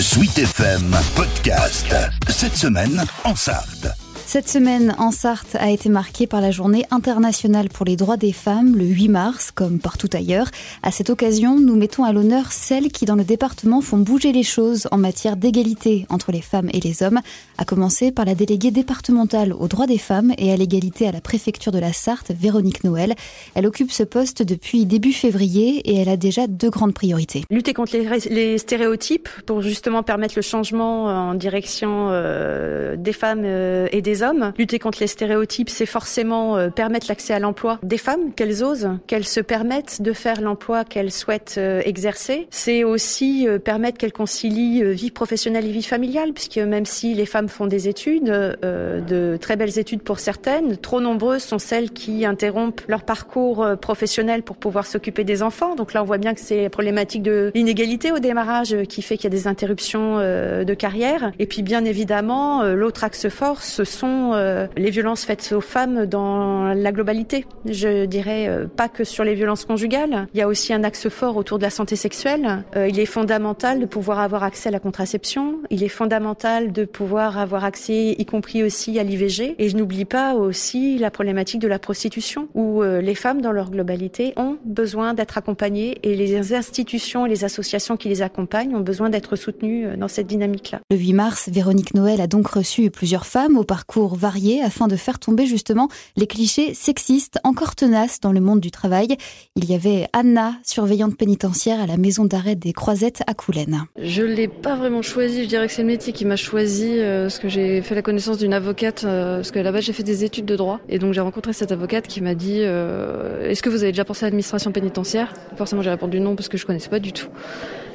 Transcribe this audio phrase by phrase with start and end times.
[0.00, 1.94] Sweet FM Podcast.
[2.28, 4.07] Cette semaine en Sarthe.
[4.30, 8.34] Cette semaine en Sarthe a été marquée par la journée internationale pour les droits des
[8.34, 10.48] femmes le 8 mars, comme partout ailleurs.
[10.82, 14.42] À cette occasion, nous mettons à l'honneur celles qui dans le département font bouger les
[14.42, 17.20] choses en matière d'égalité entre les femmes et les hommes,
[17.56, 21.22] à commencer par la déléguée départementale aux droits des femmes et à l'égalité à la
[21.22, 23.14] préfecture de la Sarthe, Véronique Noël.
[23.54, 27.44] Elle occupe ce poste depuis début février et elle a déjà deux grandes priorités.
[27.48, 27.96] Lutter contre
[28.28, 34.17] les, stéréotypes pour justement permettre le changement en direction euh, des femmes euh, et des
[34.22, 34.52] hommes.
[34.58, 38.90] Lutter contre les stéréotypes, c'est forcément euh, permettre l'accès à l'emploi des femmes, qu'elles osent,
[39.06, 42.46] qu'elles se permettent de faire l'emploi qu'elles souhaitent euh, exercer.
[42.50, 47.26] C'est aussi euh, permettre qu'elles concilient vie professionnelle et vie familiale, puisque même si les
[47.26, 52.24] femmes font des études, de très belles études pour certaines, trop nombreuses sont celles qui
[52.24, 55.74] interrompent leur parcours professionnel pour pouvoir s'occuper des enfants.
[55.74, 59.24] Donc là, on voit bien que c'est problématique de l'inégalité au démarrage qui fait qu'il
[59.24, 61.32] y a des interruptions de carrière.
[61.38, 66.06] Et puis, bien évidemment, l'autre axe fort, ce sont euh, les violences faites aux femmes
[66.06, 67.46] dans la globalité.
[67.64, 70.28] Je dirais euh, pas que sur les violences conjugales.
[70.34, 72.64] Il y a aussi un axe fort autour de la santé sexuelle.
[72.76, 75.58] Euh, il est fondamental de pouvoir avoir accès à la contraception.
[75.70, 79.54] Il est fondamental de pouvoir avoir accès, y compris aussi à l'IVG.
[79.58, 83.70] Et je n'oublie pas aussi la problématique de la prostitution, où les femmes, dans leur
[83.70, 88.80] globalité, ont besoin d'être accompagnées et les institutions et les associations qui les accompagnent ont
[88.80, 90.80] besoin d'être soutenues dans cette dynamique-là.
[90.90, 94.96] Le 8 mars, Véronique Noël a donc reçu plusieurs femmes au parcours variés afin de
[94.96, 99.16] faire tomber justement les clichés sexistes encore tenaces dans le monde du travail.
[99.56, 103.84] Il y avait Anna, surveillante pénitentiaire à la maison d'arrêt des Croisettes à Coulennes.
[104.00, 107.24] Je l'ai pas vraiment choisi, je dirais que c'est le métier qui m'a choisi euh,
[107.24, 110.24] parce que j'ai fait la connaissance d'une avocate euh, parce que là-bas j'ai fait des
[110.24, 113.68] études de droit et donc j'ai rencontré cette avocate qui m'a dit euh, est-ce que
[113.68, 115.32] vous avez déjà pensé à l'administration pénitentiaire?
[115.56, 117.28] Forcément j'ai répondu non parce que je connaissais pas du tout.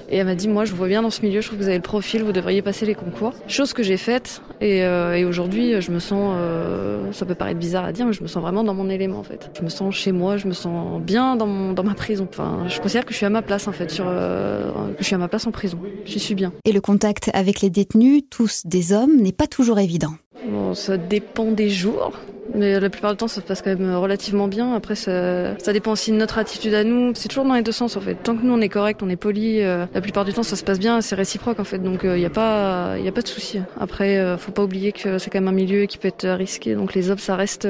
[0.09, 1.64] Et elle m'a dit, moi, je vous vois bien dans ce milieu, je trouve que
[1.64, 3.34] vous avez le profil, vous devriez passer les concours.
[3.48, 4.42] Chose que j'ai faite.
[4.62, 8.14] Et, euh, et aujourd'hui, je me sens, euh, ça peut paraître bizarre à dire, mais
[8.14, 9.50] je me sens vraiment dans mon élément, en fait.
[9.58, 12.28] Je me sens chez moi, je me sens bien dans, mon, dans ma prison.
[12.30, 15.06] Enfin, je considère que je suis à ma place, en fait, sur, euh, que je
[15.06, 15.80] suis à ma place en prison.
[16.06, 16.53] J'y suis bien.
[16.66, 20.13] Et le contact avec les détenus, tous des hommes, n'est pas toujours évident.
[20.46, 22.20] Bon, ça dépend des jours.
[22.56, 24.74] Mais la plupart du temps, ça se passe quand même relativement bien.
[24.74, 27.14] Après, ça, dépend aussi de notre attitude à nous.
[27.16, 28.16] C'est toujours dans les deux sens, en fait.
[28.16, 30.56] Tant que nous, on est correct, on est poli, euh, la plupart du temps, ça
[30.56, 31.80] se passe bien, c'est réciproque, en fait.
[31.80, 33.59] Donc, il euh, n'y a pas, il a pas de souci.
[33.80, 36.75] Après, euh, faut pas oublier que c'est quand même un milieu qui peut être risqué.
[36.75, 37.68] Donc, les hommes, ça reste,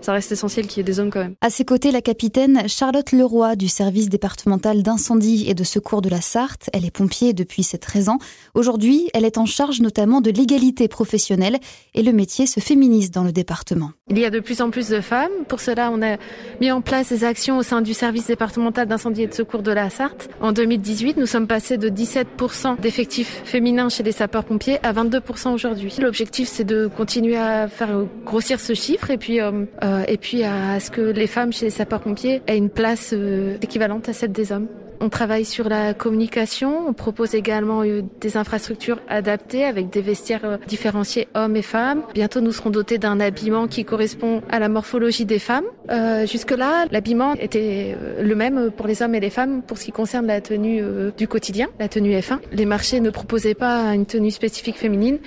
[0.00, 1.34] ça reste essentiel qu'il y ait des hommes quand même.
[1.40, 6.08] À ses côtés, la capitaine Charlotte Leroy du service départemental d'incendie et de secours de
[6.08, 6.68] la Sarthe.
[6.72, 8.18] Elle est pompier depuis ses 13 ans.
[8.54, 11.58] Aujourd'hui, elle est en charge notamment de l'égalité professionnelle
[12.02, 13.92] le métier se féminise dans le département.
[14.08, 15.30] Il y a de plus en plus de femmes.
[15.48, 16.16] Pour cela, on a
[16.60, 19.72] mis en place des actions au sein du service départemental d'incendie et de secours de
[19.72, 20.28] la Sarthe.
[20.40, 25.94] En 2018, nous sommes passés de 17% d'effectifs féminins chez les sapeurs-pompiers à 22% aujourd'hui.
[26.00, 30.42] L'objectif, c'est de continuer à faire grossir ce chiffre et puis, euh, euh, et puis
[30.44, 34.32] à ce que les femmes chez les sapeurs-pompiers aient une place euh, équivalente à celle
[34.32, 34.68] des hommes.
[35.02, 36.86] On travaille sur la communication.
[36.86, 42.02] On propose également euh, des infrastructures adaptées avec des vestiaires euh, différenciés hommes et femmes.
[42.12, 45.64] Bientôt, nous serons dotés d'un habillement qui correspond à la morphologie des femmes.
[45.90, 49.86] Euh, Jusque-là, l'habillement était euh, le même pour les hommes et les femmes pour ce
[49.86, 50.82] qui concerne la tenue
[51.16, 52.38] du quotidien, la tenue F1.
[52.52, 55.18] Les marchés ne proposaient pas une tenue spécifique féminine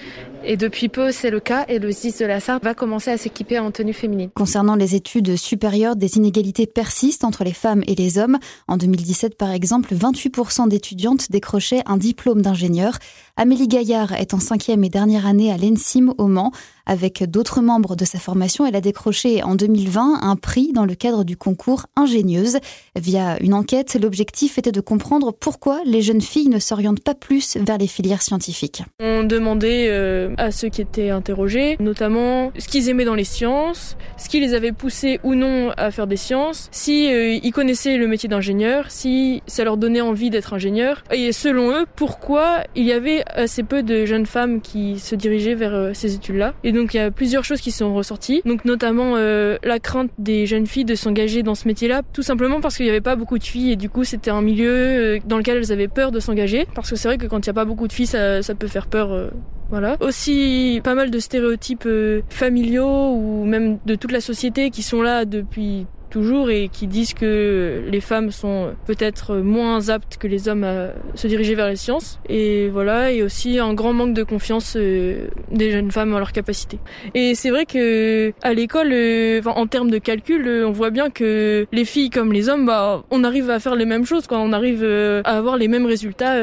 [0.45, 3.17] et depuis peu, c'est le cas et le SDIS de la Sarthe va commencer à
[3.17, 4.29] s'équiper en tenue féminine.
[4.35, 8.37] Concernant les études supérieures, des inégalités persistent entre les femmes et les hommes.
[8.67, 12.97] En 2017, par exemple, 28% d'étudiantes décrochaient un diplôme d'ingénieur.
[13.37, 16.51] Amélie Gaillard est en cinquième et dernière année à l'ENSIM au Mans.
[16.85, 20.95] Avec d'autres membres de sa formation, elle a décroché en 2020 un prix dans le
[20.95, 22.57] cadre du concours Ingénieuse.
[22.97, 27.55] Via une enquête, l'objectif était de comprendre pourquoi les jeunes filles ne s'orientent pas plus
[27.55, 28.83] vers les filières scientifiques.
[28.99, 33.95] On demandait euh, à ceux qui étaient interrogés, notamment ce qu'ils aimaient dans les sciences,
[34.17, 37.95] ce qui les avait poussés ou non à faire des sciences, si euh, ils connaissaient
[37.95, 42.85] le métier d'ingénieur, si ça leur donnait envie d'être ingénieur, et selon eux, pourquoi il
[42.85, 46.93] y avait assez peu de jeunes femmes qui se dirigeaient vers euh, ces études-là donc
[46.93, 50.67] il y a plusieurs choses qui sont ressorties, donc notamment euh, la crainte des jeunes
[50.67, 53.43] filles de s'engager dans ce métier-là, tout simplement parce qu'il n'y avait pas beaucoup de
[53.43, 56.67] filles et du coup c'était un milieu euh, dans lequel elles avaient peur de s'engager,
[56.75, 58.67] parce que c'est vrai que quand il n'y a pas beaucoup de filles, ça, peut
[58.67, 59.11] faire peur.
[59.11, 59.29] Euh,
[59.69, 59.97] voilà.
[60.01, 61.87] Aussi pas mal de stéréotypes
[62.29, 67.15] familiaux ou même de toute la société qui sont là depuis toujours et qui disent
[67.15, 71.75] que les femmes sont peut-être moins aptes que les hommes à se diriger vers les
[71.75, 72.19] sciences.
[72.29, 76.31] Et voilà, et aussi un grand manque de confiance euh, des jeunes femmes en leurs
[76.31, 76.77] capacités.
[77.15, 81.09] Et c'est vrai que à l'école, euh, en termes de calcul, euh, on voit bien
[81.09, 84.37] que les filles comme les hommes, bah, on arrive à faire les mêmes choses, quoi.
[84.37, 86.35] On arrive à avoir les mêmes résultats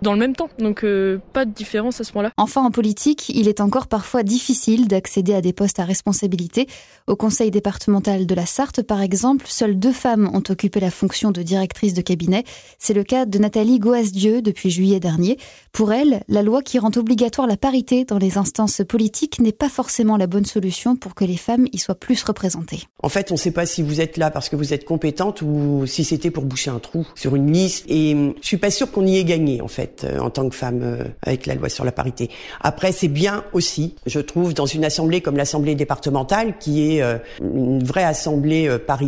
[0.00, 0.48] dans le même temps.
[0.58, 0.86] Donc
[1.34, 2.32] pas de différence à ce moment-là.
[2.38, 6.66] Enfin, en politique, il est encore parfois difficile d'accéder à des postes à responsabilité.
[7.06, 11.30] Au conseil départemental de la Sarthe, par exemple, seules deux femmes ont occupé la fonction
[11.30, 12.44] de directrice de cabinet.
[12.78, 15.38] C'est le cas de Nathalie Goasdieu depuis juillet dernier.
[15.72, 19.68] Pour elle, la loi qui rend obligatoire la parité dans les instances politiques n'est pas
[19.68, 22.82] forcément la bonne solution pour que les femmes y soient plus représentées.
[23.02, 25.42] En fait, on ne sait pas si vous êtes là parce que vous êtes compétente
[25.42, 27.84] ou si c'était pour boucher un trou sur une liste.
[27.88, 30.48] Et hum, je suis pas sûre qu'on y ait gagné en fait euh, en tant
[30.48, 32.30] que femme euh, avec la loi sur la parité.
[32.60, 37.18] Après, c'est bien aussi, je trouve, dans une assemblée comme l'assemblée départementale, qui est euh,
[37.40, 39.07] une vraie assemblée paritaire,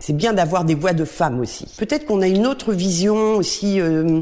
[0.00, 1.66] c'est bien d'avoir des voix de femmes aussi.
[1.78, 3.78] Peut-être qu'on a une autre vision aussi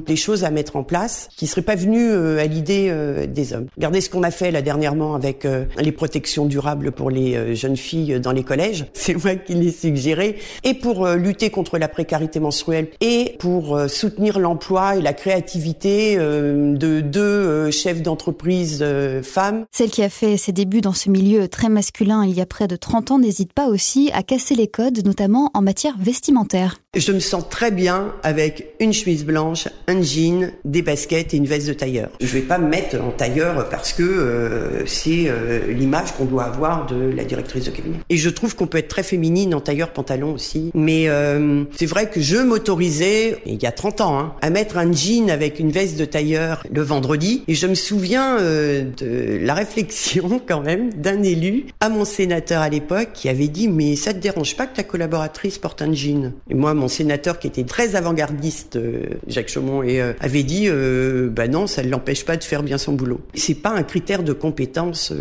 [0.07, 2.93] des choses à mettre en place qui serait pas venue à l'idée
[3.29, 3.67] des hommes.
[3.77, 5.47] Regardez ce qu'on a fait là dernièrement avec
[5.79, 8.87] les protections durables pour les jeunes filles dans les collèges.
[8.93, 10.37] C'est moi qui l'ai suggéré.
[10.65, 17.01] Et pour lutter contre la précarité menstruelle et pour soutenir l'emploi et la créativité de
[17.01, 18.85] deux chefs d'entreprise
[19.23, 19.65] femmes.
[19.73, 22.69] Celle qui a fait ses débuts dans ce milieu très masculin il y a près
[22.69, 26.79] de 30 ans n'hésite pas aussi à casser les codes, notamment en matière vestimentaire.
[26.97, 31.47] Je me sens très bien avec une chemise blanche, un jean, des baskets et une
[31.47, 32.09] veste de tailleur.
[32.21, 36.45] Je vais pas me mettre en tailleur parce que euh, c'est euh, l'image qu'on doit
[36.45, 37.99] avoir de la directrice de cabinet.
[38.09, 40.71] Et je trouve qu'on peut être très féminine en tailleur pantalon aussi.
[40.75, 44.79] Mais euh, c'est vrai que je m'autorisais, il y a 30 ans, hein, à mettre
[44.79, 47.45] un jean avec une veste de tailleur le vendredi.
[47.49, 52.69] Et je me souviens de la réflexion quand même d'un élu à mon sénateur à
[52.69, 56.33] l'époque qui avait dit mais ça te dérange pas que ta collaboratrice porte un jean
[56.51, 60.65] Et moi mon sénateur qui était très avant-gardiste, euh, Jacques Chaumont, et, euh, avait dit
[60.67, 63.21] euh, bah non, ça ne l'empêche pas de faire bien son boulot.
[63.35, 65.13] C'est pas un critère de compétence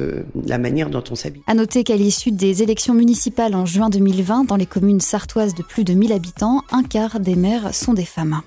[0.48, 1.44] la manière dont on s'habille.
[1.46, 5.62] À noter qu'à l'issue des élections municipales en juin 2020, dans les communes sartoises de
[5.62, 8.42] plus de 1000 habitants, un quart des maires sont des femmes.